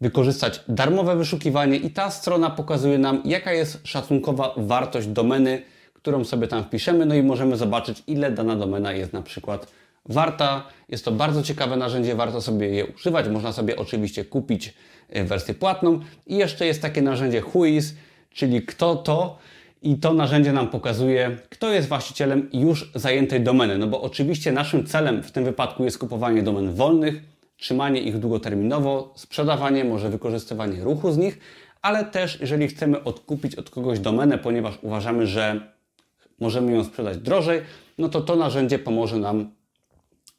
wykorzystać 0.00 0.60
darmowe 0.68 1.16
wyszukiwanie 1.16 1.76
i 1.76 1.90
ta 1.90 2.10
strona 2.10 2.50
pokazuje 2.50 2.98
nam, 2.98 3.22
jaka 3.24 3.52
jest 3.52 3.80
szacunkowa 3.84 4.54
wartość 4.56 5.06
domeny, 5.06 5.62
którą 6.02 6.24
sobie 6.24 6.48
tam 6.48 6.64
wpiszemy, 6.64 7.06
no 7.06 7.14
i 7.14 7.22
możemy 7.22 7.56
zobaczyć, 7.56 8.02
ile 8.06 8.30
dana 8.30 8.56
domena 8.56 8.92
jest 8.92 9.12
na 9.12 9.22
przykład 9.22 9.72
warta. 10.06 10.66
Jest 10.88 11.04
to 11.04 11.12
bardzo 11.12 11.42
ciekawe 11.42 11.76
narzędzie, 11.76 12.14
warto 12.14 12.40
sobie 12.40 12.68
je 12.68 12.86
używać. 12.86 13.28
Można 13.28 13.52
sobie 13.52 13.76
oczywiście 13.76 14.24
kupić 14.24 14.74
e, 15.08 15.24
wersję 15.24 15.54
płatną. 15.54 16.00
I 16.26 16.36
jeszcze 16.36 16.66
jest 16.66 16.82
takie 16.82 17.02
narzędzie 17.02 17.42
Whois, 17.42 17.94
czyli 18.30 18.62
kto 18.62 18.96
to. 18.96 19.38
I 19.82 19.96
to 19.96 20.14
narzędzie 20.14 20.52
nam 20.52 20.68
pokazuje, 20.68 21.36
kto 21.50 21.70
jest 21.70 21.88
właścicielem 21.88 22.48
już 22.52 22.92
zajętej 22.94 23.40
domeny. 23.40 23.78
No 23.78 23.86
bo 23.86 24.02
oczywiście 24.02 24.52
naszym 24.52 24.86
celem 24.86 25.22
w 25.22 25.32
tym 25.32 25.44
wypadku 25.44 25.84
jest 25.84 25.98
kupowanie 25.98 26.42
domen 26.42 26.74
wolnych, 26.74 27.14
trzymanie 27.56 28.00
ich 28.00 28.18
długoterminowo, 28.18 29.12
sprzedawanie, 29.16 29.84
może 29.84 30.10
wykorzystywanie 30.10 30.84
ruchu 30.84 31.12
z 31.12 31.18
nich, 31.18 31.38
ale 31.82 32.04
też 32.04 32.40
jeżeli 32.40 32.68
chcemy 32.68 33.04
odkupić 33.04 33.54
od 33.54 33.70
kogoś 33.70 34.00
domenę, 34.00 34.38
ponieważ 34.38 34.78
uważamy, 34.82 35.26
że 35.26 35.72
możemy 36.42 36.72
ją 36.72 36.84
sprzedać 36.84 37.18
drożej, 37.18 37.60
no 37.98 38.08
to 38.08 38.20
to 38.20 38.36
narzędzie 38.36 38.78
pomoże 38.78 39.16
nam 39.16 39.50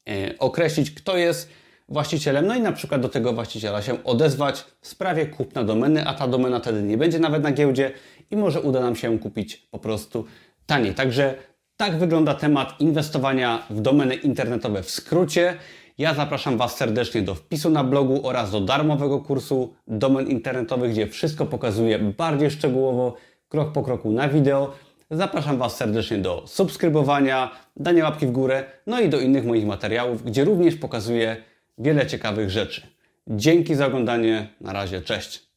E, 0.10 0.40
określić, 0.40 0.92
kto 0.92 1.18
jest 1.18 1.50
właścicielem, 1.90 2.48
no 2.48 2.56
i 2.56 2.62
na 2.62 2.72
przykład 2.72 3.02
do 3.02 3.10
tego 3.10 3.34
właściciela 3.34 3.82
się 3.82 4.04
odezwać 4.04 4.66
w 4.82 4.88
sprawie 4.88 5.26
kupna 5.26 5.64
domeny, 5.64 6.08
a 6.08 6.14
ta 6.14 6.28
domena 6.28 6.60
wtedy 6.60 6.82
nie 6.82 6.98
będzie 6.98 7.20
nawet 7.20 7.44
na 7.44 7.52
giełdzie 7.52 7.92
i 8.32 8.36
może 8.36 8.62
uda 8.62 8.80
nam 8.80 8.96
się 8.96 9.20
kupić 9.20 9.56
po 9.72 9.80
prostu 9.80 10.26
taniej. 10.66 10.94
Także 10.94 11.36
tak 11.78 11.98
wygląda 11.98 12.34
temat 12.34 12.82
inwestowania 12.82 13.64
w 13.70 13.82
domeny 13.82 14.16
internetowe 14.16 14.84
w 14.84 14.92
skrócie. 14.92 15.56
Ja 15.98 16.14
zapraszam 16.14 16.58
Was 16.58 16.78
serdecznie 16.78 17.22
do 17.22 17.36
wpisu 17.36 17.70
na 17.70 17.84
blogu 17.84 18.28
oraz 18.28 18.52
do 18.52 18.62
darmowego 18.62 19.20
kursu 19.20 19.74
domen 19.88 20.28
internetowych, 20.28 20.92
gdzie 20.92 21.08
wszystko 21.08 21.46
pokazuję 21.46 22.00
bardziej 22.00 22.52
szczegółowo, 22.52 23.16
krok 23.50 23.72
po 23.72 23.84
kroku 23.84 24.12
na 24.12 24.30
wideo. 24.30 24.74
Zapraszam 25.12 25.58
Was 25.58 25.78
serdecznie 25.78 26.18
do 26.18 26.44
subskrybowania, 26.48 27.52
dania 27.76 28.04
łapki 28.04 28.28
w 28.28 28.32
górę, 28.32 28.64
no 28.88 29.00
i 29.00 29.10
do 29.10 29.20
innych 29.20 29.46
moich 29.46 29.66
materiałów, 29.66 30.24
gdzie 30.24 30.44
również 30.44 30.76
pokazuję 30.76 31.38
wiele 31.78 32.08
ciekawych 32.08 32.50
rzeczy. 32.50 32.88
Dzięki 33.28 33.76
za 33.76 33.88
oglądanie. 33.88 34.48
Na 34.62 34.74
razie, 34.74 35.02
cześć. 35.02 35.53